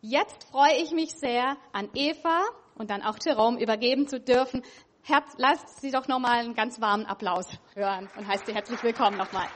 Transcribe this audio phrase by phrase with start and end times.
[0.00, 2.44] Jetzt freue ich mich sehr, an Eva
[2.76, 4.62] und dann auch Jerome übergeben zu dürfen.
[5.02, 9.18] Herz, lasst sie doch nochmal einen ganz warmen Applaus hören und heißt sie herzlich willkommen
[9.18, 9.48] nochmal.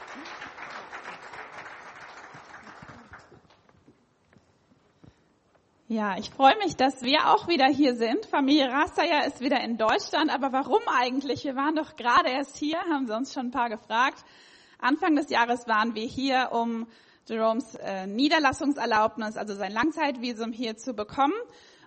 [5.86, 8.27] Ja, ich freue mich, dass wir auch wieder hier sind.
[8.27, 11.45] Familie Rastaya ist wieder in Deutschland, aber warum eigentlich?
[11.45, 14.24] Wir waren doch gerade erst hier, haben uns schon ein paar gefragt.
[14.80, 16.88] Anfang des Jahres waren wir hier, um
[17.27, 21.34] Jeromes äh, Niederlassungserlaubnis, also sein Langzeitvisum hier zu bekommen.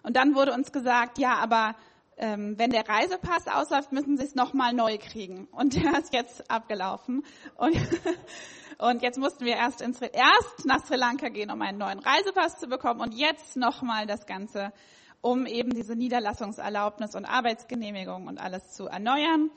[0.03, 1.75] Und dann wurde uns gesagt, ja, aber
[2.17, 5.47] ähm, wenn der Reisepass ausläuft, müssen Sie es nochmal neu kriegen.
[5.51, 7.23] Und der ist jetzt abgelaufen.
[7.57, 7.75] Und
[8.77, 12.59] Und jetzt mussten wir erst, ins, erst nach Sri Lanka gehen, um einen neuen Reisepass
[12.59, 14.73] zu bekommen und jetzt nochmal das Ganze,
[15.21, 19.49] um eben diese Niederlassungserlaubnis und Arbeitsgenehmigung und alles zu erneuern.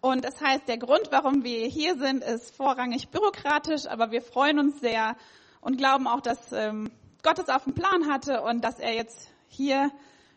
[0.00, 4.58] Und das heißt, der Grund, warum wir hier sind, ist vorrangig bürokratisch, aber wir freuen
[4.60, 5.16] uns sehr
[5.60, 6.90] und glauben auch, dass ähm,
[7.22, 9.90] Gott es auf dem Plan hatte und dass er jetzt hier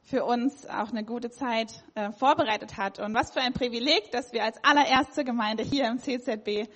[0.03, 2.99] für uns auch eine gute Zeit äh, vorbereitet hat.
[2.99, 6.67] Und was für ein Privileg, dass wir als allererste Gemeinde hier im CZB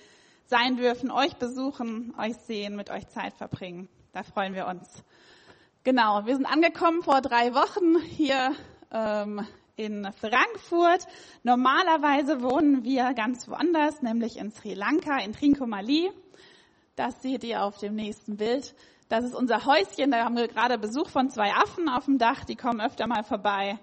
[0.46, 3.88] sein dürfen, euch besuchen, euch sehen, mit euch Zeit verbringen.
[4.12, 4.88] Da freuen wir uns.
[5.82, 8.52] Genau, wir sind angekommen vor drei Wochen hier
[8.92, 9.44] ähm,
[9.76, 11.06] in Frankfurt.
[11.42, 16.10] Normalerweise wohnen wir ganz woanders, nämlich in Sri Lanka, in Trincomalee.
[16.96, 18.74] Das seht ihr auf dem nächsten Bild.
[19.08, 20.10] Das ist unser Häuschen.
[20.10, 22.44] Da haben wir gerade Besuch von zwei Affen auf dem Dach.
[22.44, 23.78] Die kommen öfter mal vorbei.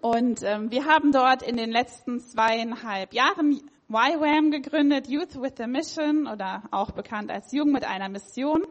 [0.00, 5.66] Und ähm, wir haben dort in den letzten zweieinhalb Jahren YWAM gegründet, Youth with a
[5.66, 8.64] Mission oder auch bekannt als Jugend mit einer Mission,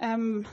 [0.00, 0.44] ähm,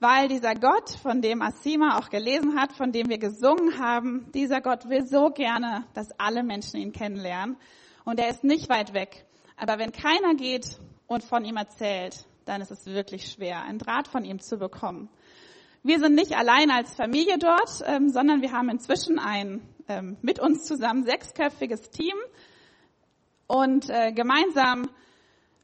[0.00, 4.60] weil dieser Gott, von dem Asima auch gelesen hat, von dem wir gesungen haben, dieser
[4.60, 7.56] Gott will so gerne, dass alle Menschen ihn kennenlernen
[8.04, 9.24] und er ist nicht weit weg.
[9.56, 14.08] Aber wenn keiner geht und von ihm erzählt, dann ist es wirklich schwer, einen Draht
[14.08, 15.08] von ihm zu bekommen.
[15.82, 20.40] Wir sind nicht allein als Familie dort, ähm, sondern wir haben inzwischen ein ähm, mit
[20.40, 22.14] uns zusammen sechsköpfiges Team,
[23.50, 24.88] und äh, gemeinsam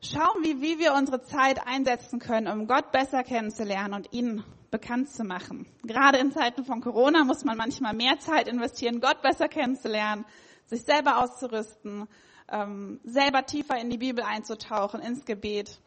[0.03, 5.11] schauen, wie, wie wir unsere Zeit einsetzen können, um Gott besser kennenzulernen und ihn bekannt
[5.11, 5.67] zu machen.
[5.85, 10.25] Gerade in Zeiten von Corona muss man manchmal mehr Zeit investieren, Gott besser kennenzulernen,
[10.67, 12.09] sich selber auszurüsten,
[12.49, 15.81] ähm, selber tiefer in die Bibel einzutauchen, ins Gebet,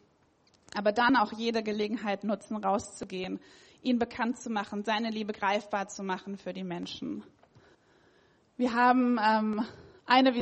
[0.74, 3.40] aber dann auch jede Gelegenheit nutzen, rauszugehen,
[3.82, 7.22] ihn bekannt zu machen, seine Liebe greifbar zu machen für die Menschen.
[8.56, 9.64] Wir haben ähm,
[10.04, 10.34] eine,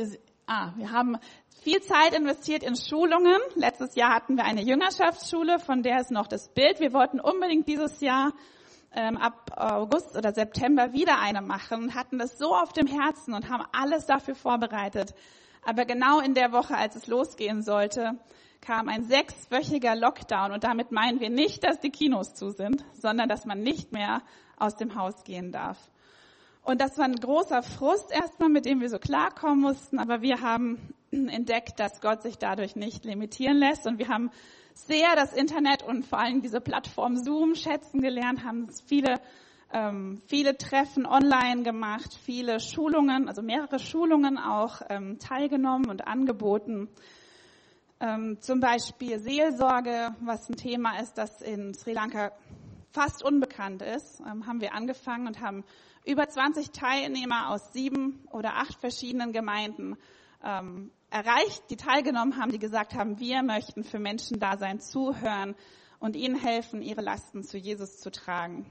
[0.49, 1.17] ah, wir haben
[1.61, 3.37] viel Zeit investiert in Schulungen.
[3.55, 6.79] Letztes Jahr hatten wir eine Jüngerschaftsschule, von der ist noch das Bild.
[6.79, 8.33] Wir wollten unbedingt dieses Jahr
[8.93, 13.49] ähm, ab August oder September wieder eine machen, hatten das so auf dem Herzen und
[13.49, 15.13] haben alles dafür vorbereitet.
[15.63, 18.17] Aber genau in der Woche, als es losgehen sollte,
[18.61, 23.29] kam ein sechswöchiger Lockdown und damit meinen wir nicht, dass die Kinos zu sind, sondern
[23.29, 24.23] dass man nicht mehr
[24.57, 25.77] aus dem Haus gehen darf.
[26.69, 30.41] Und das war ein großer Frust erstmal, mit dem wir so klarkommen mussten, aber wir
[30.41, 33.87] haben entdeckt, dass Gott sich dadurch nicht limitieren lässt.
[33.87, 34.29] Und wir haben
[34.75, 39.15] sehr das Internet und vor allem diese Plattform Zoom schätzen gelernt, haben viele,
[39.73, 46.87] ähm, viele Treffen online gemacht, viele Schulungen, also mehrere Schulungen auch ähm, teilgenommen und angeboten.
[47.99, 52.31] Ähm, zum Beispiel Seelsorge, was ein Thema ist, das in Sri Lanka
[52.91, 55.63] fast unbekannt ist, ähm, haben wir angefangen und haben
[56.05, 59.97] über 20 Teilnehmer aus sieben oder acht verschiedenen Gemeinden
[60.43, 65.55] ähm, erreicht, die teilgenommen haben, die gesagt haben, wir möchten für Menschen da sein, zuhören
[65.99, 68.65] und ihnen helfen, ihre Lasten zu Jesus zu tragen.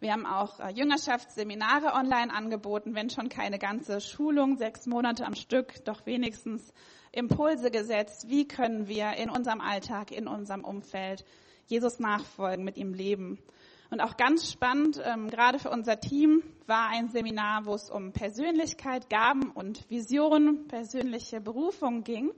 [0.00, 5.34] Wir haben auch äh, Jüngerschaftsseminare online angeboten, wenn schon keine ganze Schulung, sechs Monate am
[5.34, 6.72] Stück, doch wenigstens
[7.10, 8.28] Impulse gesetzt.
[8.28, 11.24] Wie können wir in unserem Alltag, in unserem Umfeld
[11.68, 13.38] Jesus nachfolgen, mit ihm leben?
[13.90, 18.12] Und auch ganz spannend, ähm, gerade für unser Team, war ein Seminar, wo es um
[18.12, 22.32] Persönlichkeit, Gaben und Visionen, persönliche Berufung ging.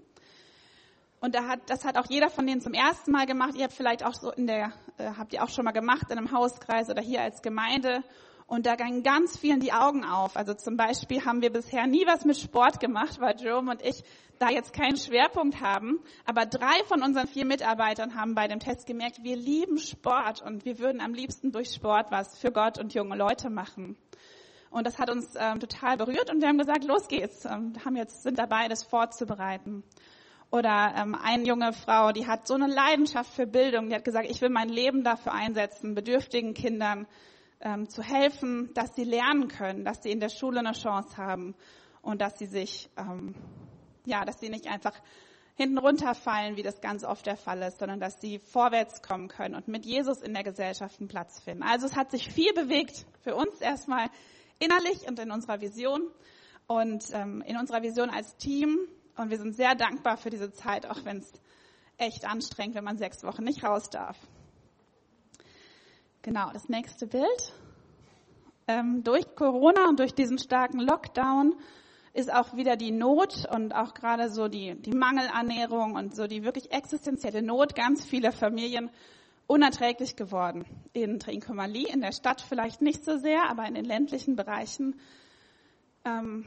[1.20, 3.54] Und da hat, das hat auch jeder von denen zum ersten Mal gemacht.
[3.56, 6.18] Ihr habt vielleicht auch so in der, äh, habt ihr auch schon mal gemacht in
[6.18, 8.04] einem Hauskreis oder hier als Gemeinde.
[8.50, 10.36] Und da gingen ganz vielen die Augen auf.
[10.36, 14.02] Also zum Beispiel haben wir bisher nie was mit Sport gemacht, weil Jerome und ich
[14.40, 16.00] da jetzt keinen Schwerpunkt haben.
[16.24, 20.64] Aber drei von unseren vier Mitarbeitern haben bei dem Test gemerkt, wir lieben Sport und
[20.64, 23.96] wir würden am liebsten durch Sport was für Gott und junge Leute machen.
[24.70, 27.44] Und das hat uns ähm, total berührt und wir haben gesagt, los geht's.
[27.44, 29.84] Ähm, haben jetzt, sind dabei, das vorzubereiten.
[30.50, 34.28] Oder ähm, eine junge Frau, die hat so eine Leidenschaft für Bildung, die hat gesagt,
[34.28, 37.06] ich will mein Leben dafür einsetzen, bedürftigen Kindern
[37.60, 41.54] ähm, zu helfen, dass sie lernen können, dass sie in der Schule eine Chance haben
[42.02, 43.34] und dass sie sich, ähm,
[44.06, 44.94] ja, dass sie nicht einfach
[45.56, 49.54] hinten runterfallen, wie das ganz oft der Fall ist, sondern dass sie vorwärts kommen können
[49.54, 51.62] und mit Jesus in der Gesellschaft einen Platz finden.
[51.62, 54.08] Also es hat sich viel bewegt für uns erstmal
[54.58, 56.08] innerlich und in unserer Vision
[56.66, 58.78] und ähm, in unserer Vision als Team.
[59.16, 61.30] Und wir sind sehr dankbar für diese Zeit, auch wenn es
[61.98, 64.16] echt anstrengend, wenn man sechs Wochen nicht raus darf.
[66.22, 67.54] Genau, das nächste Bild.
[68.68, 71.54] Ähm, durch Corona und durch diesen starken Lockdown
[72.12, 76.44] ist auch wieder die Not und auch gerade so die, die Mangelernährung und so die
[76.44, 78.90] wirklich existenzielle Not ganz vieler Familien
[79.46, 80.66] unerträglich geworden.
[80.92, 85.00] In Trincomalee, in der Stadt vielleicht nicht so sehr, aber in den ländlichen Bereichen,
[86.04, 86.44] ähm,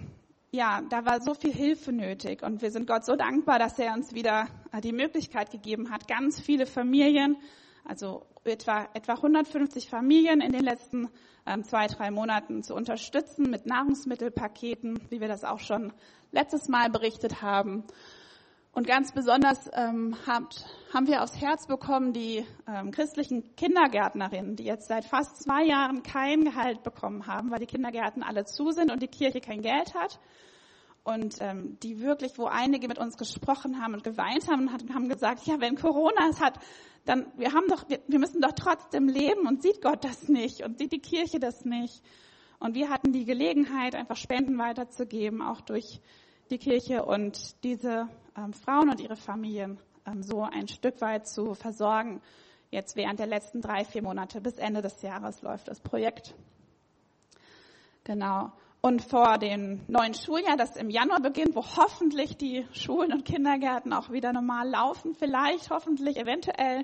[0.52, 3.94] ja, da war so viel Hilfe nötig und wir sind Gott so dankbar, dass er
[3.94, 7.38] uns wieder äh, die Möglichkeit gegeben hat, ganz viele Familien,
[7.86, 11.10] also etwa, etwa 150 Familien in den letzten
[11.46, 15.94] ähm, zwei, drei Monaten zu unterstützen mit Nahrungsmittelpaketen, wie wir das auch schon
[16.32, 17.84] letztes Mal berichtet haben.
[18.76, 24.64] Und ganz besonders ähm, habt, haben wir aufs Herz bekommen die ähm, christlichen Kindergärtnerinnen, die
[24.64, 28.92] jetzt seit fast zwei Jahren kein Gehalt bekommen haben, weil die Kindergärten alle zu sind
[28.92, 30.20] und die Kirche kein Geld hat.
[31.04, 35.10] Und ähm, die wirklich, wo einige mit uns gesprochen haben und geweint haben und haben
[35.10, 36.58] gesagt, ja, wenn Corona es hat,
[37.04, 40.64] dann wir haben doch, wir, wir müssen doch trotzdem leben und sieht Gott das nicht
[40.64, 42.02] und sieht die Kirche das nicht.
[42.60, 46.00] Und wir hatten die Gelegenheit, einfach Spenden weiterzugeben, auch durch
[46.50, 48.08] die Kirche und diese
[48.38, 52.22] ähm, Frauen und ihre Familien ähm, so ein Stück weit zu versorgen.
[52.72, 56.34] Jetzt während der letzten drei, vier Monate bis Ende des Jahres läuft das Projekt.
[58.06, 58.54] Genau.
[58.86, 63.94] Und vor dem neuen Schuljahr, das im Januar beginnt, wo hoffentlich die Schulen und Kindergärten
[63.94, 66.84] auch wieder normal laufen, vielleicht, hoffentlich, eventuell,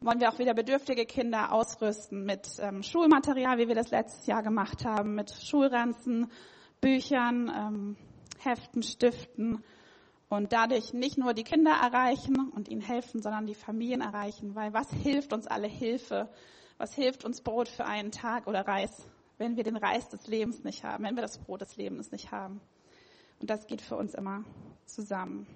[0.00, 4.42] wollen wir auch wieder bedürftige Kinder ausrüsten mit ähm, Schulmaterial, wie wir das letztes Jahr
[4.42, 6.32] gemacht haben, mit Schulranzen,
[6.80, 7.96] Büchern, ähm,
[8.40, 9.62] Heften, Stiften
[10.28, 14.74] und dadurch nicht nur die Kinder erreichen und ihnen helfen, sondern die Familien erreichen, weil
[14.74, 16.28] was hilft uns alle Hilfe?
[16.76, 19.06] Was hilft uns Brot für einen Tag oder Reis
[19.40, 22.30] wenn wir den Reis des Lebens nicht haben, wenn wir das Brot des Lebens nicht
[22.30, 22.60] haben.
[23.40, 24.44] Und das geht für uns immer
[24.84, 25.46] zusammen.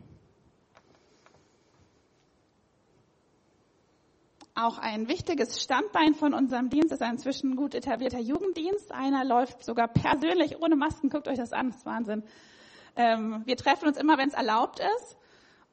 [4.54, 8.90] Auch ein wichtiges Standbein von unserem Dienst ist ein inzwischen gut etablierter Jugenddienst.
[8.90, 11.10] Einer läuft sogar persönlich ohne Masken.
[11.10, 12.22] Guckt euch das an, das ist Wahnsinn.
[12.96, 15.18] Ähm, wir treffen uns immer, wenn es erlaubt ist.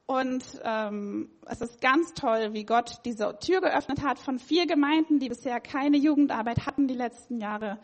[0.05, 5.19] Und ähm, es ist ganz toll, wie Gott diese Tür geöffnet hat von vier Gemeinden,
[5.19, 7.79] die bisher keine Jugendarbeit hatten die letzten Jahre.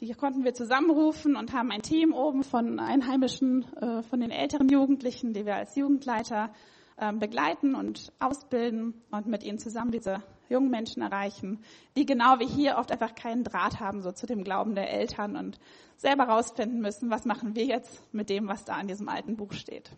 [0.00, 4.68] Die konnten wir zusammenrufen und haben ein Team oben von Einheimischen, äh, von den älteren
[4.68, 6.52] Jugendlichen, die wir als Jugendleiter
[6.96, 11.60] äh, begleiten und ausbilden und mit ihnen zusammen diese jungen Menschen erreichen,
[11.96, 15.36] die genau wie hier oft einfach keinen Draht haben so zu dem Glauben der Eltern
[15.36, 15.58] und
[15.96, 19.52] selber rausfinden müssen, was machen wir jetzt mit dem, was da in diesem alten Buch
[19.52, 19.90] steht.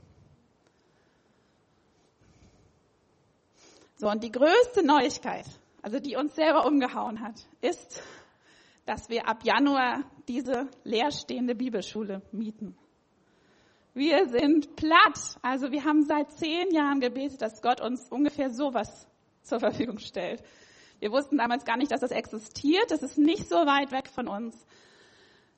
[3.97, 5.47] So, und die größte Neuigkeit,
[5.83, 8.03] also die uns selber umgehauen hat, ist,
[8.87, 12.77] dass wir ab Januar diese leerstehende Bibelschule mieten.
[13.95, 15.39] Wir sind platt.
[15.41, 19.07] Also wir haben seit zehn Jahren gebetet, dass Gott uns ungefähr sowas
[19.43, 20.43] zur Verfügung stellt.
[20.99, 22.91] Wir wussten damals gar nicht, dass das existiert.
[22.91, 24.67] Das ist nicht so weit weg von uns.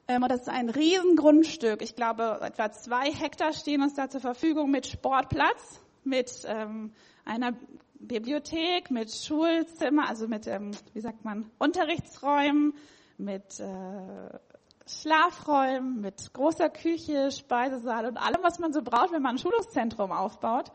[0.09, 1.81] Ähm, und das ist ein Riesengrundstück.
[1.83, 6.93] Ich glaube, etwa zwei Hektar stehen uns da zur Verfügung mit Sportplatz, mit ähm,
[7.25, 7.53] einer
[8.01, 12.75] Bibliothek, mit Schulzimmer, also mit, ähm, wie sagt man, Unterrichtsräumen,
[13.19, 14.39] mit äh,
[14.87, 20.13] Schlafräumen, mit großer Küche, Speisesaal und allem, was man so braucht, wenn man ein Schulungszentrum
[20.13, 20.71] aufbaut.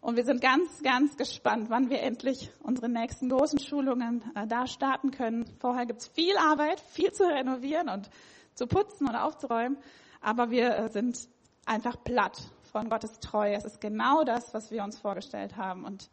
[0.00, 4.66] Und wir sind ganz, ganz gespannt, wann wir endlich unsere nächsten großen Schulungen äh, da
[4.66, 5.46] starten können.
[5.58, 8.10] Vorher gibt's viel Arbeit, viel zu renovieren und
[8.54, 9.78] zu putzen und aufzuräumen.
[10.20, 11.28] Aber wir äh, sind
[11.64, 12.38] einfach platt
[12.70, 13.54] von Gottes Treue.
[13.54, 15.84] Es ist genau das, was wir uns vorgestellt haben.
[15.84, 16.10] Und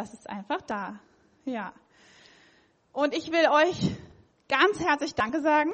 [0.00, 0.98] das ist einfach da.
[1.44, 1.74] Ja.
[2.92, 3.90] Und ich will euch
[4.48, 5.72] ganz herzlich Danke sagen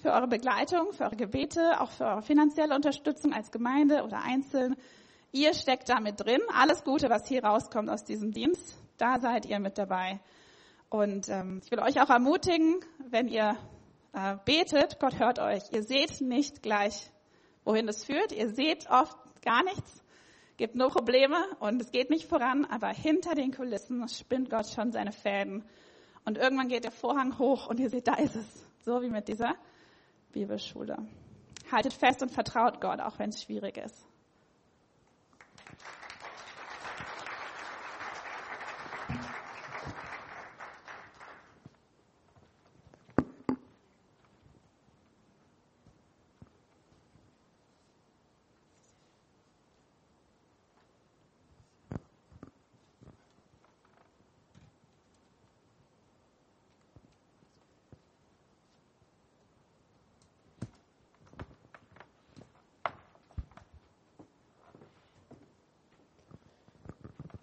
[0.00, 4.76] für eure Begleitung, für eure Gebete, auch für eure finanzielle Unterstützung als Gemeinde oder einzeln.
[5.32, 6.40] Ihr steckt da mit drin.
[6.56, 10.20] Alles Gute, was hier rauskommt aus diesem Dienst, da seid ihr mit dabei.
[10.88, 12.76] Und ähm, ich will euch auch ermutigen,
[13.10, 13.56] wenn ihr
[14.12, 15.64] äh, betet, Gott hört euch.
[15.72, 17.10] Ihr seht nicht gleich,
[17.64, 18.30] wohin es führt.
[18.30, 20.03] Ihr seht oft gar nichts
[20.56, 24.92] gibt nur Probleme und es geht nicht voran, aber hinter den Kulissen spinnt Gott schon
[24.92, 25.64] seine Fäden.
[26.24, 28.64] Und irgendwann geht der Vorhang hoch und ihr seht, da ist es.
[28.84, 29.54] So wie mit dieser
[30.32, 30.96] Bibelschule.
[31.70, 34.06] Haltet fest und vertraut Gott, auch wenn es schwierig ist.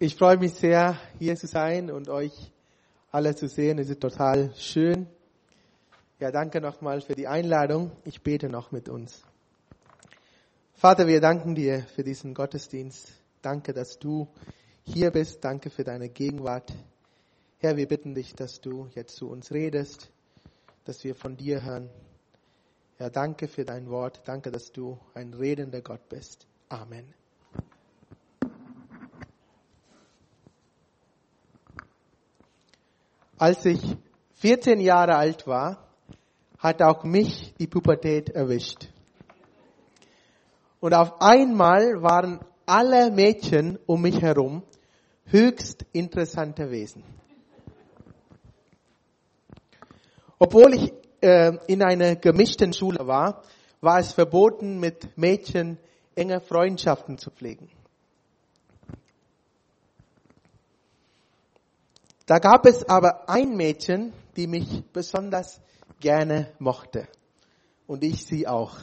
[0.04, 2.32] Ich freue mich sehr, hier zu sein und euch
[3.12, 3.78] alle zu sehen.
[3.78, 5.06] Es ist total schön.
[6.18, 7.92] Ja, danke nochmal für die Einladung.
[8.04, 9.22] Ich bete noch mit uns.
[10.74, 13.12] Vater, wir danken dir für diesen Gottesdienst.
[13.42, 14.26] Danke, dass du
[14.82, 15.44] hier bist.
[15.44, 16.72] Danke für deine Gegenwart.
[17.58, 20.10] Herr, wir bitten dich, dass du jetzt zu uns redest,
[20.84, 21.90] dass wir von dir hören.
[22.98, 24.22] Ja, danke für dein Wort.
[24.24, 26.48] Danke, dass du ein redender Gott bist.
[26.68, 27.14] Amen.
[33.42, 33.82] Als ich
[34.34, 35.88] 14 Jahre alt war,
[36.58, 38.88] hat auch mich die Pubertät erwischt.
[40.78, 44.62] Und auf einmal waren alle Mädchen um mich herum
[45.24, 47.02] höchst interessante Wesen.
[50.38, 53.42] Obwohl ich äh, in einer gemischten Schule war,
[53.80, 55.78] war es verboten, mit Mädchen
[56.14, 57.68] enge Freundschaften zu pflegen.
[62.32, 65.60] Da gab es aber ein Mädchen, die mich besonders
[66.00, 67.06] gerne mochte.
[67.86, 68.78] Und ich sie auch.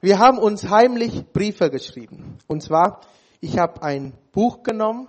[0.00, 2.38] Wir haben uns heimlich Briefe geschrieben.
[2.48, 3.02] Und zwar,
[3.40, 5.06] ich habe ein Buch genommen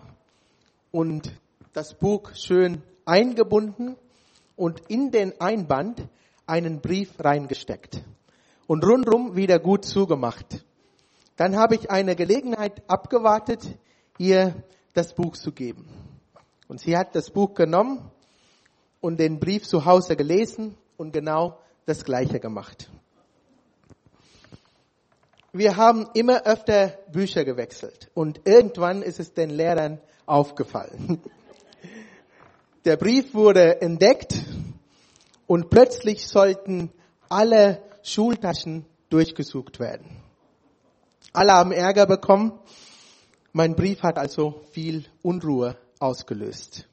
[0.92, 1.32] und
[1.74, 3.96] das Buch schön eingebunden
[4.56, 6.08] und in den Einband
[6.46, 8.04] einen Brief reingesteckt
[8.68, 10.64] und rundrum wieder gut zugemacht.
[11.38, 13.66] Dann habe ich eine Gelegenheit abgewartet,
[14.20, 16.07] ihr das Buch zu geben.
[16.68, 18.12] Und sie hat das Buch genommen
[19.00, 22.90] und den Brief zu Hause gelesen und genau das Gleiche gemacht.
[25.54, 31.22] Wir haben immer öfter Bücher gewechselt und irgendwann ist es den Lehrern aufgefallen.
[32.86, 34.36] Der Brief wurde entdeckt
[35.48, 36.92] und plötzlich sollten
[37.30, 40.06] alle Schultaschen durchgesucht werden.
[41.34, 42.60] Alle haben Ärger bekommen.
[43.52, 46.88] Mein Brief hat also viel Unruhe ausgelöst.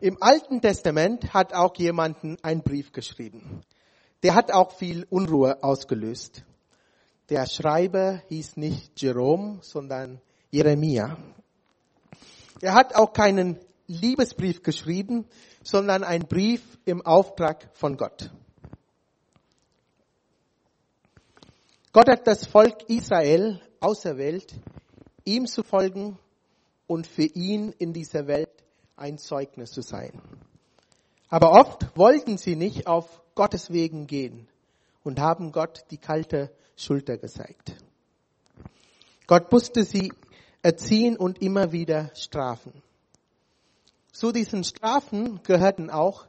[0.00, 3.62] Im Alten Testament hat auch jemanden einen Brief geschrieben.
[4.22, 6.44] Der hat auch viel Unruhe ausgelöst.
[7.28, 11.18] Der Schreiber hieß nicht Jerome, sondern Jeremia.
[12.60, 15.26] Er hat auch keinen Liebesbrief geschrieben,
[15.62, 18.30] sondern einen Brief im Auftrag von Gott.
[21.92, 24.54] Gott hat das Volk Israel auserwählt,
[25.24, 26.18] ihm zu folgen
[26.90, 28.50] und für ihn in dieser Welt
[28.96, 30.10] ein Zeugnis zu sein.
[31.28, 34.48] Aber oft wollten sie nicht auf Gottes Wegen gehen
[35.04, 37.76] und haben Gott die kalte Schulter gezeigt.
[39.28, 40.12] Gott musste sie
[40.62, 42.82] erziehen und immer wieder strafen.
[44.10, 46.26] Zu diesen Strafen gehörten auch,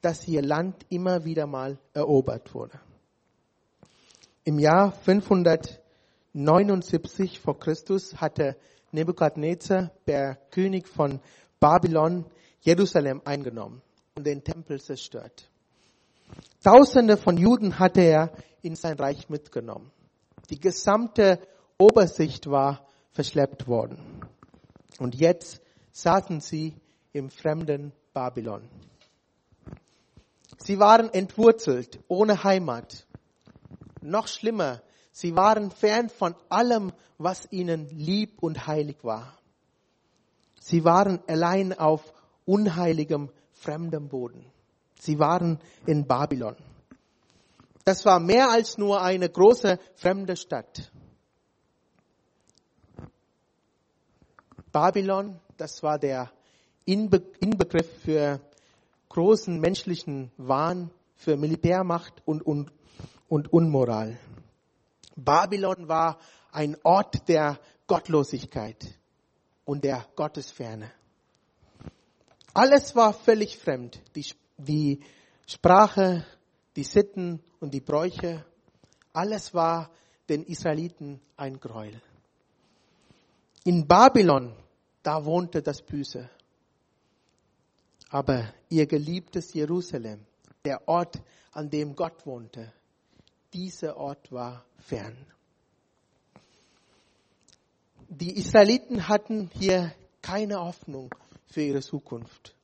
[0.00, 2.78] dass ihr Land immer wieder mal erobert wurde.
[4.44, 8.56] Im Jahr 579 vor Christus hatte
[8.92, 11.20] Nebukadnezar, der König von
[11.60, 12.24] Babylon,
[12.60, 13.82] Jerusalem eingenommen
[14.14, 15.50] und den Tempel zerstört.
[16.62, 19.90] Tausende von Juden hatte er in sein Reich mitgenommen.
[20.50, 21.40] Die gesamte
[21.78, 23.98] Obersicht war verschleppt worden.
[24.98, 25.60] Und jetzt
[25.92, 26.74] saßen sie
[27.12, 28.68] im fremden Babylon.
[30.58, 33.06] Sie waren entwurzelt, ohne Heimat.
[34.00, 34.82] Noch schlimmer,
[35.20, 39.36] Sie waren fern von allem, was ihnen lieb und heilig war.
[40.60, 44.46] Sie waren allein auf unheiligem, fremdem Boden.
[45.00, 46.54] Sie waren in Babylon.
[47.84, 50.92] Das war mehr als nur eine große fremde Stadt.
[54.70, 56.30] Babylon, das war der
[56.84, 58.40] Inbegriff für
[59.08, 62.70] großen menschlichen Wahn, für Militärmacht und, und,
[63.28, 64.16] und Unmoral.
[65.18, 66.18] Babylon war
[66.52, 68.94] ein Ort der Gottlosigkeit
[69.64, 70.92] und der Gottesferne.
[72.54, 74.00] Alles war völlig fremd.
[74.14, 74.24] Die,
[74.56, 75.00] die
[75.46, 76.24] Sprache,
[76.76, 78.44] die Sitten und die Bräuche,
[79.12, 79.90] alles war
[80.28, 82.00] den Israeliten ein Gräuel.
[83.64, 84.54] In Babylon,
[85.02, 86.30] da wohnte das Böse.
[88.10, 90.24] Aber ihr geliebtes Jerusalem,
[90.64, 91.20] der Ort,
[91.52, 92.72] an dem Gott wohnte,
[93.52, 95.16] dieser Ort war fern.
[98.08, 101.14] Die Israeliten hatten hier keine Hoffnung
[101.46, 102.54] für ihre Zukunft.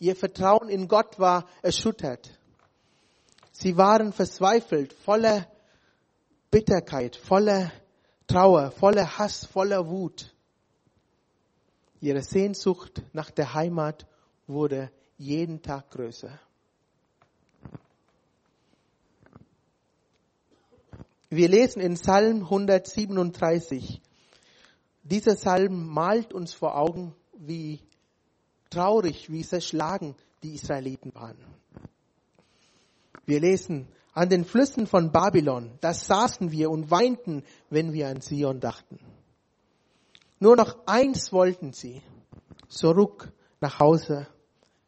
[0.00, 2.38] Ihr Vertrauen in Gott war erschüttert.
[3.52, 5.46] Sie waren verzweifelt, voller
[6.50, 7.72] Bitterkeit, voller
[8.26, 10.34] Trauer, voller Hass, voller Wut.
[12.00, 14.06] Ihre Sehnsucht nach der Heimat
[14.46, 16.38] wurde jeden Tag größer.
[21.30, 24.00] Wir lesen in Psalm 137,
[25.02, 27.80] dieser Psalm malt uns vor Augen, wie
[28.70, 31.36] traurig, wie zerschlagen die Israeliten waren.
[33.26, 38.20] Wir lesen, an den Flüssen von Babylon, da saßen wir und weinten, wenn wir an
[38.20, 38.98] Sion dachten.
[40.38, 42.02] Nur noch eins wollten sie,
[42.68, 44.28] zurück nach Hause,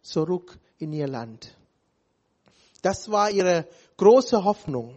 [0.02, 1.56] zurück in ihr Land.
[2.82, 3.66] Das war ihre
[3.96, 4.96] große Hoffnung.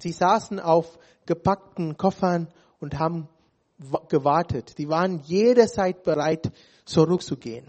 [0.00, 3.28] Sie saßen auf gepackten Koffern und haben
[4.08, 4.78] gewartet.
[4.78, 6.52] Die waren jederzeit bereit,
[6.84, 7.66] zurückzugehen.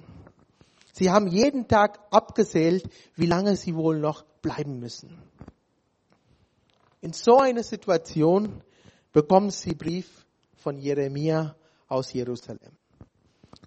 [0.94, 5.18] Sie haben jeden Tag abgezählt, wie lange sie wohl noch bleiben müssen.
[7.00, 8.62] In so einer Situation
[9.12, 10.26] bekommen sie Brief
[10.56, 11.56] von Jeremia
[11.88, 12.78] aus Jerusalem.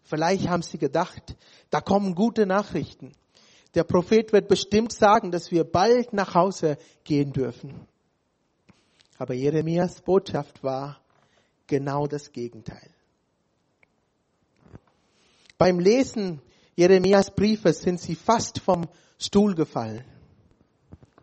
[0.05, 1.37] Vielleicht haben sie gedacht,
[1.71, 3.13] da kommen gute Nachrichten.
[3.75, 7.89] Der Prophet wird bestimmt sagen, dass wir bald nach Hause gehen dürfen.
[9.19, 11.01] Aber Jeremias Botschaft war
[11.67, 12.91] genau das Gegenteil.
[15.57, 16.41] Beim Lesen
[16.77, 20.05] Jeremias Briefes sind sie fast vom Stuhl gefallen.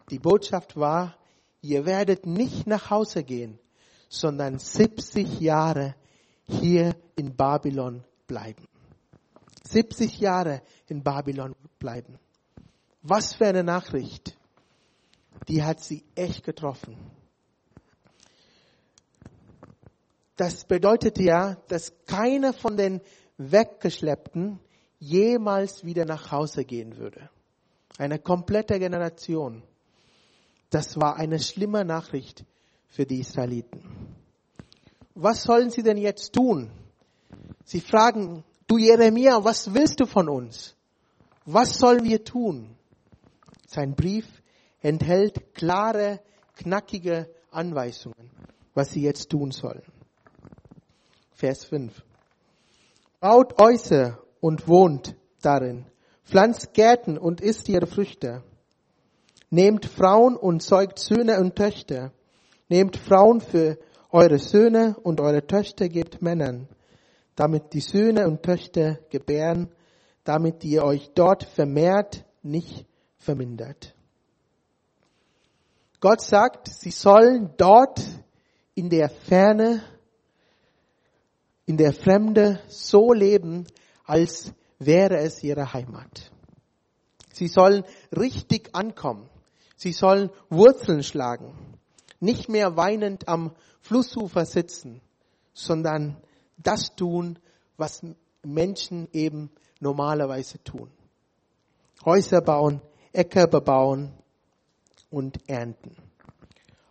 [0.10, 1.17] Die Botschaft war,
[1.62, 3.60] ihr werdet nicht nach Hause gehen,
[4.07, 5.95] sondern 70 Jahre
[6.45, 8.67] hier in Babylon bleiben.
[9.63, 12.17] 70 Jahre in Babylon bleiben.
[13.01, 14.38] Was für eine Nachricht.
[15.48, 16.95] Die hat sie echt getroffen.
[20.41, 23.01] Das bedeutet ja, dass keiner von den
[23.38, 24.60] Weggeschleppten
[24.98, 27.29] jemals wieder nach Hause gehen würde.
[28.00, 29.62] Eine komplette Generation.
[30.71, 32.43] Das war eine schlimme Nachricht
[32.88, 33.83] für die Israeliten.
[35.13, 36.71] Was sollen sie denn jetzt tun?
[37.63, 40.75] Sie fragen, du Jeremia, was willst du von uns?
[41.45, 42.75] Was sollen wir tun?
[43.67, 44.25] Sein Brief
[44.81, 46.19] enthält klare,
[46.56, 48.32] knackige Anweisungen,
[48.73, 49.84] was sie jetzt tun sollen.
[51.41, 52.04] Vers 5.
[53.19, 55.88] Baut Häuser und wohnt darin.
[56.23, 58.43] Pflanzt Gärten und isst ihre Früchte.
[59.49, 62.12] Nehmt Frauen und zeugt Söhne und Töchter.
[62.69, 63.80] Nehmt Frauen für
[64.12, 66.67] eure Söhne und eure Töchter gebt Männern,
[67.36, 69.71] damit die Söhne und Töchter gebären,
[70.23, 72.86] damit ihr euch dort vermehrt, nicht
[73.17, 73.95] vermindert.
[76.01, 77.99] Gott sagt, sie sollen dort
[78.75, 79.82] in der Ferne,
[81.65, 83.67] in der Fremde so leben,
[84.06, 86.32] als wäre es ihre Heimat.
[87.32, 87.84] Sie sollen
[88.15, 89.30] richtig ankommen.
[89.76, 91.56] Sie sollen Wurzeln schlagen,
[92.19, 95.02] nicht mehr weinend am Flussufer sitzen,
[95.54, 96.17] sondern
[96.58, 97.39] das tun,
[97.78, 98.04] was
[98.43, 100.91] Menschen eben normalerweise tun.
[102.06, 104.12] Häuser bauen, Äcker bebauen
[105.10, 105.95] und ernten.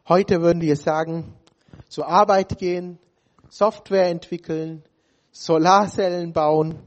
[0.09, 1.33] Heute würden wir sagen,
[1.89, 2.99] zur Arbeit gehen,
[3.51, 4.83] Software entwickeln,
[5.33, 6.79] Solarzellen bauen,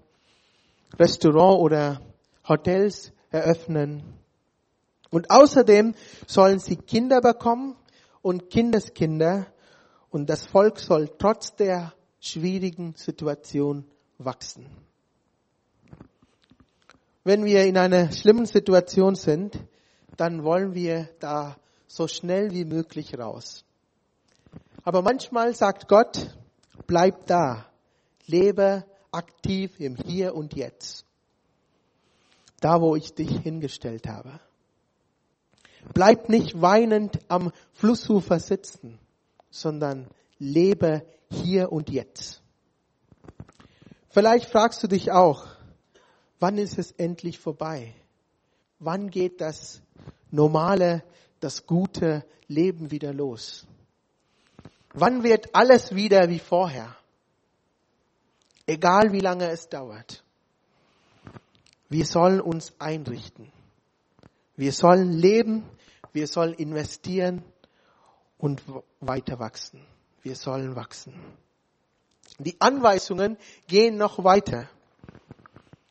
[0.97, 2.01] Restaurant oder
[2.47, 4.03] Hotels eröffnen,
[5.13, 5.93] und außerdem
[6.25, 7.75] sollen sie Kinder bekommen
[8.23, 9.45] und Kindeskinder
[10.09, 13.85] und das Volk soll trotz der schwierigen Situation
[14.17, 14.65] wachsen.
[17.23, 19.59] Wenn wir in einer schlimmen Situation sind,
[20.17, 23.65] dann wollen wir da so schnell wie möglich raus.
[24.83, 26.35] Aber manchmal sagt Gott,
[26.87, 27.65] bleib da,
[28.25, 31.05] lebe aktiv im Hier und Jetzt,
[32.59, 34.39] da wo ich dich hingestellt habe.
[35.93, 38.99] Bleib nicht weinend am Flussufer sitzen,
[39.49, 40.07] sondern
[40.39, 42.41] lebe hier und jetzt.
[44.09, 45.47] Vielleicht fragst du dich auch,
[46.39, 47.93] wann ist es endlich vorbei?
[48.79, 49.81] Wann geht das
[50.31, 51.03] normale,
[51.39, 53.67] das gute Leben wieder los?
[54.93, 56.95] Wann wird alles wieder wie vorher?
[58.67, 60.23] Egal wie lange es dauert.
[61.89, 63.51] Wir sollen uns einrichten.
[64.55, 65.65] Wir sollen leben,
[66.11, 67.43] wir sollen investieren
[68.37, 68.61] und
[68.99, 69.83] weiter wachsen.
[70.21, 71.13] Wir sollen wachsen.
[72.37, 74.69] Die Anweisungen gehen noch weiter.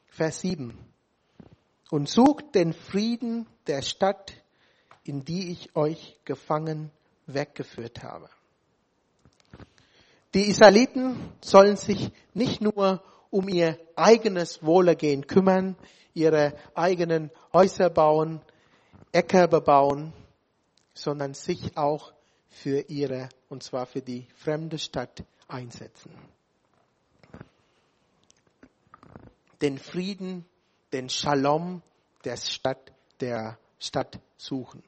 [0.06, 0.78] Vers 7.
[1.90, 4.32] Und sucht den Frieden der Stadt,
[5.04, 6.90] in die ich euch gefangen
[7.26, 8.28] weggeführt habe.
[10.34, 15.76] Die Israeliten sollen sich nicht nur um ihr eigenes Wohlergehen kümmern,
[16.14, 18.40] ihre eigenen Häuser bauen,
[19.12, 20.12] Äcker bebauen,
[20.94, 22.12] sondern sich auch
[22.48, 26.12] für ihre, und zwar für die fremde Stadt einsetzen.
[29.60, 30.46] Den Frieden,
[30.92, 31.82] den Shalom
[32.24, 34.82] der Stadt, der Stadt suchen.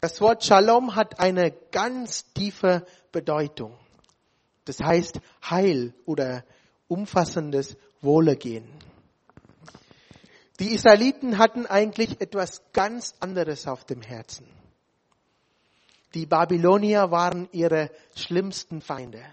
[0.00, 3.76] Das Wort Shalom hat eine ganz tiefe Bedeutung.
[4.64, 6.44] Das heißt Heil oder
[6.88, 8.68] umfassendes Wohlergehen.
[10.58, 14.46] Die Israeliten hatten eigentlich etwas ganz anderes auf dem Herzen.
[16.14, 19.24] Die Babylonier waren ihre schlimmsten Feinde.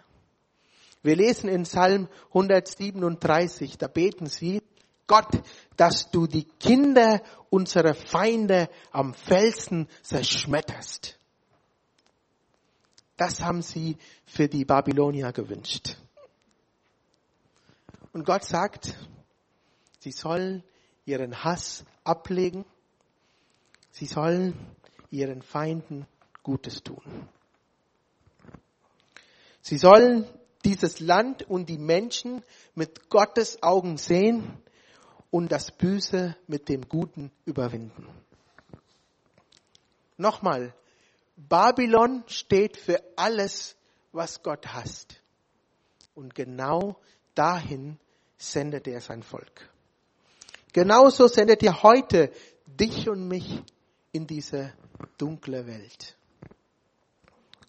[1.03, 4.61] Wir lesen in Psalm 137, da beten sie,
[5.07, 5.41] Gott,
[5.77, 11.16] dass du die Kinder unserer Feinde am Felsen zerschmetterst.
[13.17, 15.97] Das haben sie für die Babylonier gewünscht.
[18.13, 18.95] Und Gott sagt,
[19.99, 20.63] sie sollen
[21.05, 22.63] ihren Hass ablegen,
[23.91, 24.53] sie sollen
[25.09, 26.05] ihren Feinden
[26.43, 27.27] Gutes tun.
[29.61, 30.25] Sie sollen
[30.63, 32.43] dieses Land und die Menschen
[32.75, 34.57] mit Gottes Augen sehen
[35.31, 38.07] und das Böse mit dem Guten überwinden.
[40.17, 40.73] Nochmal,
[41.37, 43.77] Babylon steht für alles,
[44.11, 45.21] was Gott hasst.
[46.15, 46.99] Und genau
[47.35, 47.99] dahin
[48.37, 49.69] sendet er sein Volk.
[50.73, 52.31] Genauso sendet er heute
[52.65, 53.61] dich und mich
[54.11, 54.73] in diese
[55.17, 56.17] dunkle Welt,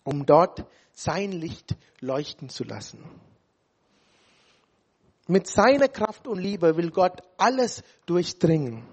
[0.02, 3.04] um dort sein Licht leuchten zu lassen.
[5.26, 8.86] Mit seiner Kraft und Liebe will Gott alles durchdringen,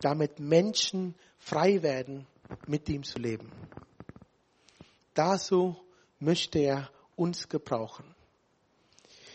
[0.00, 2.26] damit Menschen frei werden,
[2.66, 3.50] mit ihm zu leben.
[5.14, 5.76] Dazu
[6.18, 8.04] möchte er uns gebrauchen.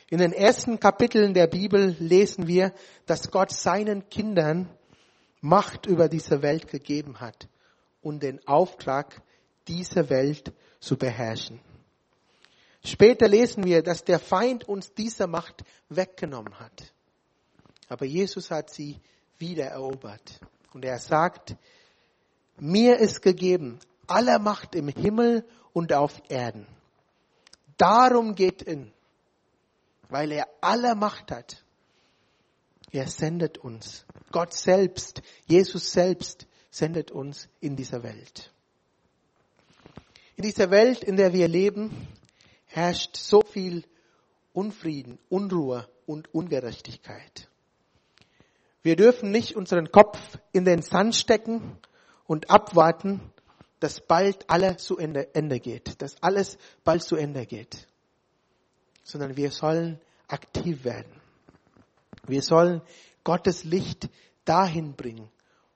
[0.09, 2.73] In den ersten Kapiteln der Bibel lesen wir,
[3.05, 4.69] dass Gott seinen Kindern
[5.41, 7.47] Macht über diese Welt gegeben hat
[8.01, 9.21] und den Auftrag,
[9.67, 11.59] diese Welt zu beherrschen.
[12.83, 16.93] Später lesen wir, dass der Feind uns diese Macht weggenommen hat.
[17.89, 18.99] Aber Jesus hat sie
[19.37, 20.39] wieder erobert.
[20.73, 21.55] Und er sagt,
[22.59, 26.65] mir ist gegeben alle Macht im Himmel und auf Erden.
[27.77, 28.91] Darum geht in,
[30.09, 31.63] weil er alle Macht hat.
[32.91, 34.05] Er sendet uns.
[34.31, 38.51] Gott selbst, Jesus selbst sendet uns in dieser Welt.
[40.35, 42.07] In dieser Welt, in der wir leben,
[42.65, 43.83] herrscht so viel
[44.53, 47.49] Unfrieden, Unruhe und Ungerechtigkeit.
[48.81, 50.17] Wir dürfen nicht unseren Kopf
[50.53, 51.77] in den Sand stecken
[52.27, 53.19] und abwarten,
[53.79, 57.87] dass bald alles zu Ende, Ende geht, dass alles bald zu Ende geht,
[59.03, 61.11] sondern wir sollen aktiv werden.
[62.25, 62.81] Wir sollen
[63.23, 64.09] Gottes Licht
[64.45, 65.29] dahin bringen,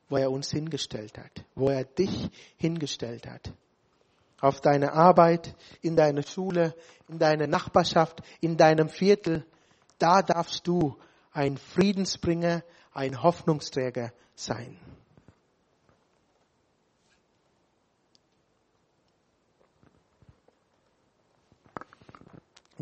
[0.09, 3.53] wo er uns hingestellt hat, wo er dich hingestellt hat
[4.41, 6.75] auf deine Arbeit, in deine Schule,
[7.07, 9.45] in deine Nachbarschaft, in deinem Viertel,
[9.99, 10.97] da darfst du
[11.31, 14.77] ein Friedensbringer, ein Hoffnungsträger sein.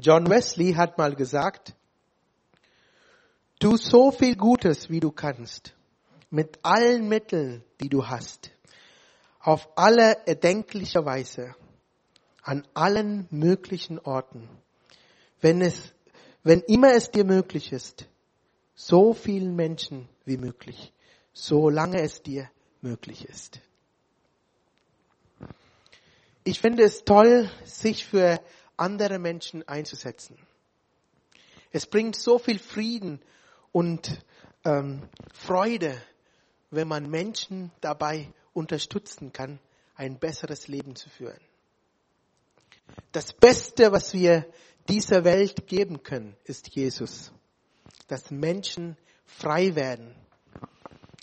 [0.02, 1.76] John Wesley hat mal gesagt,
[3.60, 5.76] tu so viel Gutes, wie du kannst,
[6.30, 8.52] mit allen Mitteln, die du hast
[9.40, 11.56] auf alle erdenkliche Weise,
[12.44, 14.50] an allen möglichen Orten,
[15.42, 15.94] wenn es,
[16.44, 18.08] wenn immer es dir möglich ist,
[18.76, 20.94] so vielen Menschen wie möglich,
[21.34, 22.50] solange es dir
[22.82, 23.60] möglich ist.
[26.44, 28.40] Ich finde es toll, sich für
[28.80, 30.38] andere Menschen einzusetzen.
[31.72, 33.22] Es bringt so viel Frieden
[33.72, 34.24] und
[34.66, 36.02] ähm, Freude,
[36.72, 39.60] wenn man Menschen dabei unterstützen kann,
[39.96, 41.40] ein besseres Leben zu führen.
[43.12, 44.52] Das Beste, was wir
[44.88, 47.32] dieser Welt geben können, ist Jesus.
[48.08, 50.16] Dass Menschen frei werden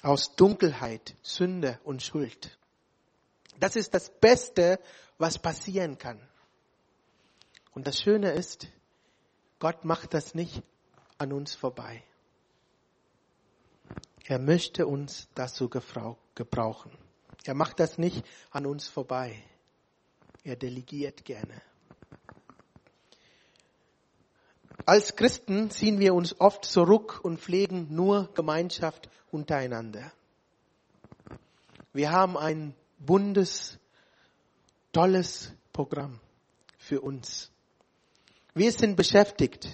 [0.03, 2.57] aus Dunkelheit, Sünde und Schuld.
[3.59, 4.79] Das ist das Beste,
[5.19, 6.21] was passieren kann.
[7.77, 8.69] Und das Schöne ist,
[9.59, 10.63] Gott macht das nicht
[11.19, 12.03] an uns vorbei.
[14.25, 16.91] Er möchte uns dazu gebrauchen.
[17.45, 19.45] Er macht das nicht an uns vorbei.
[20.43, 21.61] Er delegiert gerne.
[24.87, 30.11] Als Christen ziehen wir uns oft zurück und pflegen nur Gemeinschaft untereinander.
[31.93, 33.79] Wir haben ein buntes,
[34.93, 36.21] tolles Programm
[36.79, 37.53] für uns.
[38.57, 39.69] Wir sind beschäftigt.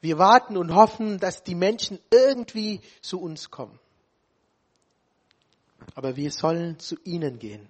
[0.00, 3.80] Wir warten und hoffen, dass die Menschen irgendwie zu uns kommen
[5.94, 7.66] aber wir sollen zu ihnen gehen.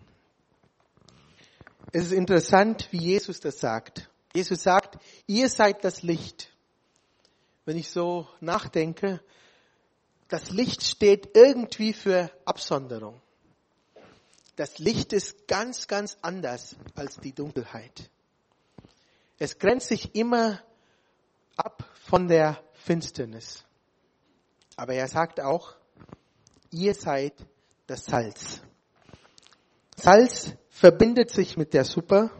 [1.93, 4.09] Es ist interessant, wie Jesus das sagt.
[4.35, 6.51] Jesus sagt, ihr seid das Licht.
[7.65, 9.21] Wenn ich so nachdenke,
[10.29, 13.21] das Licht steht irgendwie für Absonderung.
[14.57, 18.11] Das Licht ist ganz, ganz anders als die Dunkelheit.
[19.45, 20.61] Es grenzt sich immer
[21.57, 23.65] ab von der Finsternis.
[24.77, 25.75] Aber er sagt auch,
[26.71, 27.35] ihr seid
[27.89, 28.63] das Salz.
[29.97, 32.31] Salz verbindet sich mit der Suppe,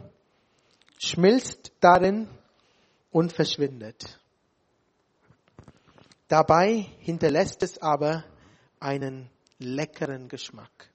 [0.97, 2.29] schmilzt darin
[3.11, 4.21] und verschwindet.
[6.29, 8.23] Dabei hinterlässt es aber
[8.79, 10.92] einen leckeren Geschmack.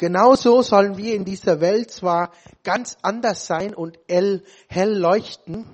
[0.00, 2.32] Genauso sollen wir in dieser Welt zwar
[2.64, 5.66] ganz anders sein und hell, leuchten,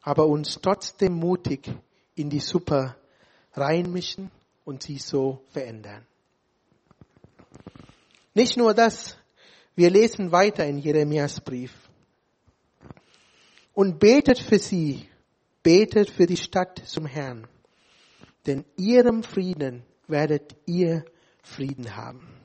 [0.00, 1.70] aber uns trotzdem mutig
[2.14, 2.96] in die Suppe
[3.52, 4.30] reinmischen
[4.64, 6.06] und sie so verändern.
[8.32, 9.18] Nicht nur das,
[9.76, 11.74] wir lesen weiter in Jeremias Brief.
[13.74, 15.06] Und betet für sie,
[15.62, 17.46] betet für die Stadt zum Herrn,
[18.46, 21.04] denn ihrem Frieden werdet ihr
[21.42, 22.37] Frieden haben.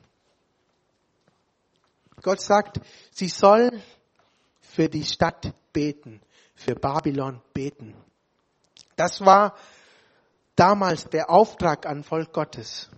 [2.24, 2.80] Gott sagt,
[3.12, 3.82] sie sollen
[4.62, 6.22] für die Stadt beten,
[6.54, 7.94] für Babylon beten.
[8.96, 9.54] Das war
[10.56, 12.88] damals der Auftrag an Volk Gottes.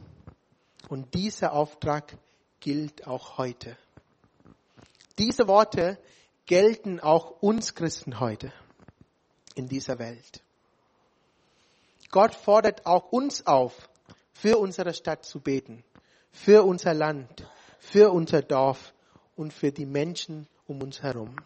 [0.89, 2.17] Und dieser Auftrag
[2.61, 3.77] gilt auch heute.
[5.19, 5.99] Diese Worte
[6.47, 8.53] gelten auch uns Christen heute
[9.57, 10.41] in dieser Welt.
[12.13, 13.89] Gott fordert auch uns auf,
[14.33, 15.83] für unsere Stadt zu beten,
[16.31, 17.45] für unser Land,
[17.81, 18.93] für unser Dorf
[19.37, 21.37] und für die Menschen um uns herum.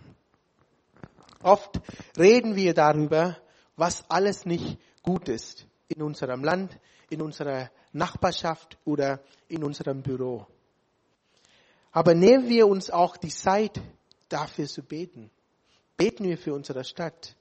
[1.42, 1.80] Oft
[2.18, 3.36] reden wir darüber,
[3.76, 10.46] was alles nicht gut ist in unserem Land, in unserer Nachbarschaft oder in unserem Büro.
[11.92, 13.80] Aber nehmen wir uns auch die Zeit,
[14.28, 15.30] dafür zu beten.
[15.96, 17.34] Beten wir für unsere Stadt.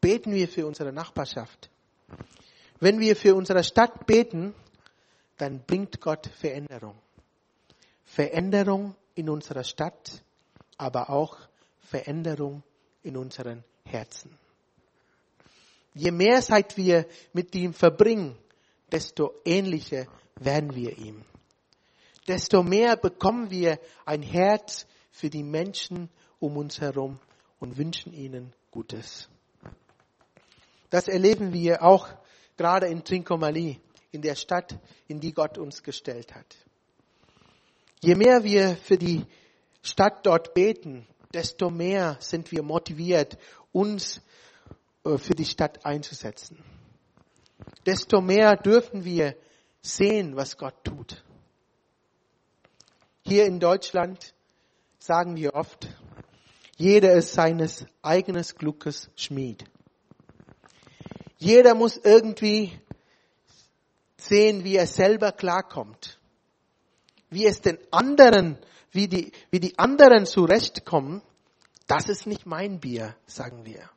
[0.00, 1.70] Beten wir für unsere Nachbarschaft.
[2.80, 4.54] Wenn wir für unsere Stadt beten,
[5.38, 6.96] dann bringt Gott Veränderung.
[8.04, 10.22] Veränderung in unserer Stadt,
[10.76, 11.38] aber auch
[11.80, 12.62] Veränderung
[13.02, 14.36] in unseren Herzen.
[15.94, 18.36] Je mehr Zeit wir mit ihm verbringen,
[18.90, 21.24] desto ähnlicher werden wir ihm.
[22.26, 26.08] Desto mehr bekommen wir ein Herz für die Menschen
[26.40, 27.20] um uns herum
[27.60, 29.28] und wünschen ihnen Gutes.
[30.90, 32.08] Das erleben wir auch
[32.56, 33.78] gerade in Trincomalee,
[34.10, 36.56] in der Stadt, in die Gott uns gestellt hat.
[38.02, 39.24] Je mehr wir für die
[39.82, 43.38] Stadt dort beten, desto mehr sind wir motiviert,
[43.72, 44.20] uns
[45.04, 46.62] äh, für die Stadt einzusetzen.
[47.86, 49.36] Desto mehr dürfen wir
[49.82, 51.24] sehen, was Gott tut.
[53.22, 54.34] Hier in Deutschland
[54.98, 55.88] sagen wir oft,
[56.76, 59.64] jeder ist seines eigenes Glückes Schmied.
[61.38, 62.72] Jeder muss irgendwie
[64.16, 66.18] sehen, wie er selber klarkommt.
[67.34, 68.58] Wie es den anderen,
[68.92, 71.20] wie die, wie die anderen zurechtkommen,
[71.88, 73.90] das ist nicht mein Bier, sagen wir.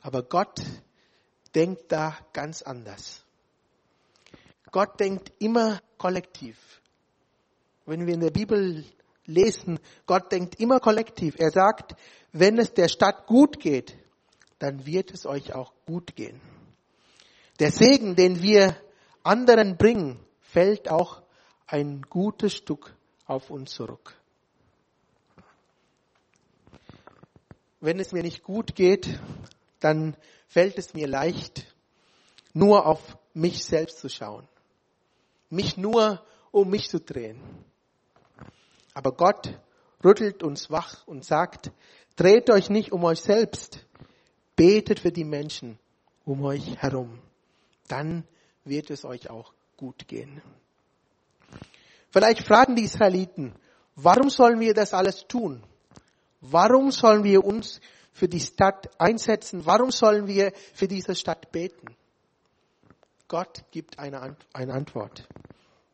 [0.00, 0.62] Aber Gott
[1.56, 3.24] denkt da ganz anders.
[4.70, 6.56] Gott denkt immer kollektiv.
[7.84, 8.84] Wenn wir in der Bibel
[9.26, 11.34] lesen, Gott denkt immer kollektiv.
[11.38, 11.96] Er sagt,
[12.30, 13.96] wenn es der Stadt gut geht,
[14.60, 16.40] dann wird es euch auch gut gehen.
[17.58, 18.76] Der Segen, den wir
[19.24, 21.23] anderen bringen, fällt auch
[21.66, 22.94] ein gutes Stück
[23.26, 24.14] auf uns zurück.
[27.80, 29.18] Wenn es mir nicht gut geht,
[29.80, 30.16] dann
[30.48, 31.66] fällt es mir leicht,
[32.52, 34.48] nur auf mich selbst zu schauen.
[35.50, 37.40] Mich nur um mich zu drehen.
[38.94, 39.58] Aber Gott
[40.02, 41.72] rüttelt uns wach und sagt,
[42.16, 43.84] dreht euch nicht um euch selbst,
[44.56, 45.78] betet für die Menschen
[46.24, 47.18] um euch herum.
[47.88, 48.24] Dann
[48.64, 50.40] wird es euch auch gut gehen.
[52.14, 53.52] Vielleicht fragen die Israeliten,
[53.96, 55.64] warum sollen wir das alles tun?
[56.40, 57.80] Warum sollen wir uns
[58.12, 59.66] für die Stadt einsetzen?
[59.66, 61.96] Warum sollen wir für diese Stadt beten?
[63.26, 65.26] Gott gibt eine, eine Antwort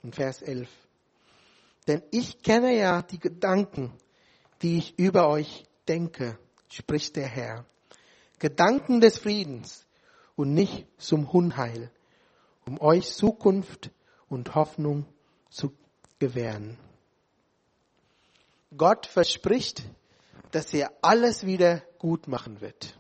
[0.03, 0.69] in Vers 11.
[1.89, 3.91] Denn ich kenne ja die Gedanken,
[4.61, 7.65] die ich über euch denke, spricht der Herr.
[8.39, 9.87] Gedanken des Friedens
[10.37, 11.91] und nicht zum Unheil,
[12.67, 13.91] um euch Zukunft
[14.29, 15.07] und Hoffnung
[15.49, 15.73] zu
[16.21, 16.79] gewähren.
[18.77, 19.83] Gott verspricht,
[20.53, 22.97] dass er alles wieder gut machen wird.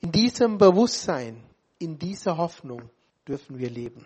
[0.00, 1.42] In diesem Bewusstsein,
[1.78, 2.90] in dieser Hoffnung
[3.26, 4.04] dürfen wir leben.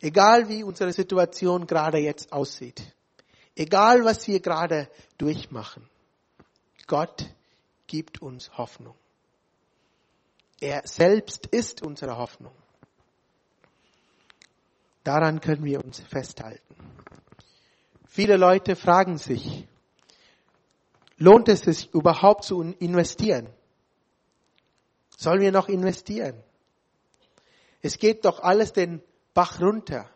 [0.00, 2.82] Egal wie unsere Situation gerade jetzt aussieht,
[3.54, 5.88] egal was wir gerade durchmachen,
[6.86, 7.26] Gott
[7.86, 8.94] gibt uns Hoffnung.
[10.60, 12.52] Er selbst ist unsere Hoffnung.
[15.04, 16.74] Daran können wir uns festhalten.
[18.06, 19.66] Viele Leute fragen sich,
[21.16, 23.48] lohnt es sich überhaupt zu investieren?
[25.16, 26.42] Sollen wir noch investieren?
[27.80, 29.02] Es geht doch alles den
[29.34, 30.08] Bach runter.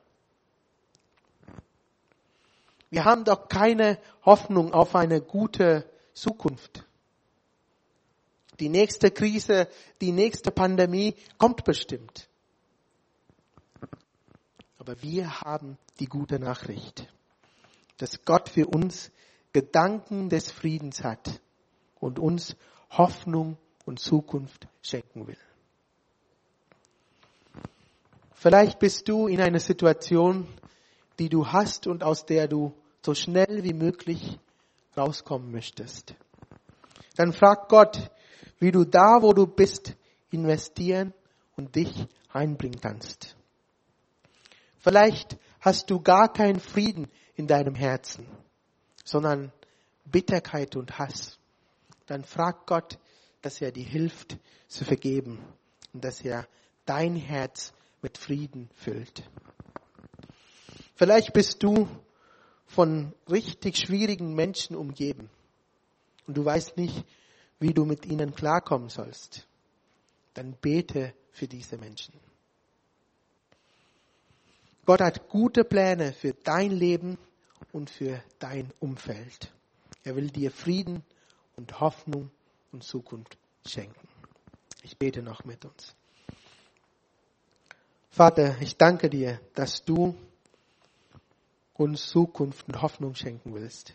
[2.91, 6.85] Wir haben doch keine Hoffnung auf eine gute Zukunft.
[8.61, 9.69] Die nächste Krise,
[10.01, 12.29] die nächste Pandemie kommt bestimmt.
[14.87, 17.13] Aber wir haben die gute Nachricht,
[17.99, 19.11] dass Gott für uns
[19.53, 21.41] Gedanken des Friedens hat
[21.99, 22.55] und uns
[22.91, 25.39] Hoffnung und Zukunft schenken will.
[28.35, 30.47] Vielleicht bist du in einer Situation,
[31.19, 32.73] die du hast und aus der du
[33.05, 34.39] so schnell wie möglich
[34.97, 36.15] rauskommen möchtest.
[37.17, 38.09] Dann frag Gott,
[38.61, 39.97] wie du da, wo du bist,
[40.31, 41.13] investieren
[41.57, 43.36] und dich einbringen kannst.
[44.87, 48.25] Vielleicht hast du gar keinen Frieden in deinem Herzen,
[49.05, 49.51] sondern
[50.05, 51.41] Bitterkeit und Hass.
[52.07, 52.97] Dann frag Gott,
[53.43, 55.41] dass er dir hilft zu vergeben
[55.93, 56.47] und dass er
[56.85, 59.29] dein Herz mit Frieden füllt.
[60.95, 61.89] Vielleicht bist du
[62.67, 65.31] von richtig schwierigen Menschen umgeben
[66.29, 67.05] und du weißt nicht,
[67.59, 69.49] wie du mit ihnen klarkommen sollst.
[70.35, 72.15] Dann bete für diese Menschen.
[74.87, 77.19] Gott hat gute Pläne für dein Leben
[77.73, 79.53] und für dein Umfeld.
[80.05, 81.03] Er will dir Frieden
[81.57, 82.31] und Hoffnung
[82.71, 84.09] und Zukunft schenken.
[84.83, 85.97] Ich bete noch mit uns.
[88.11, 90.15] Vater, ich danke dir, dass du
[91.75, 93.93] uns Zukunft und Hoffnung schenken willst.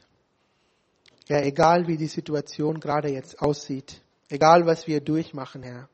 [1.29, 5.87] Ja, egal wie die Situation gerade jetzt aussieht, egal was wir durchmachen, Herr.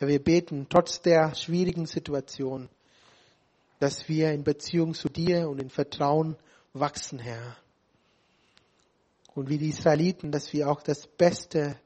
[0.00, 2.70] Ja, wir beten trotz der schwierigen Situation,
[3.78, 6.36] dass wir in Beziehung zu dir und in Vertrauen
[6.72, 7.56] wachsen, Herr.
[9.34, 11.78] Und wie die Israeliten, dass wir auch das Beste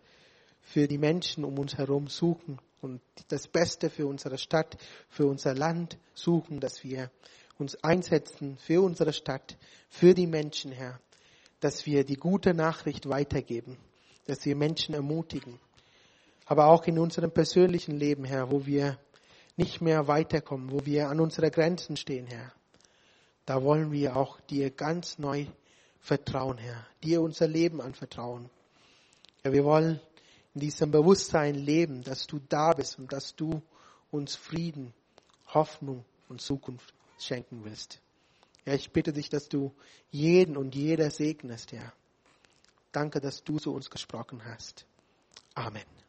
[0.62, 4.76] für die Menschen um uns herum suchen und das Beste für unsere Stadt,
[5.08, 7.10] für unser Land suchen, dass wir
[7.58, 9.56] uns einsetzen für unsere Stadt,
[9.88, 10.98] für die Menschen, Herr,
[11.60, 13.76] dass wir die gute Nachricht weitergeben,
[14.26, 15.60] dass wir Menschen ermutigen,
[16.46, 18.98] aber auch in unserem persönlichen Leben, Herr, wo wir
[19.56, 22.52] nicht mehr weiterkommen, wo wir an unsere Grenzen stehen, Herr.
[23.44, 25.46] Da wollen wir auch dir ganz neu
[26.00, 28.48] vertrauen, Herr, dir unser Leben anvertrauen.
[29.44, 30.00] Ja, wir wollen
[30.54, 33.62] in diesem Bewusstsein leben, dass du da bist und dass du
[34.10, 34.92] uns Frieden,
[35.48, 38.00] Hoffnung und Zukunft schenken willst.
[38.64, 39.72] Ja, ich bitte dich, dass du
[40.10, 41.92] jeden und jeder segnest, ja.
[42.92, 44.86] Danke, dass du zu uns gesprochen hast.
[45.54, 46.01] Amen.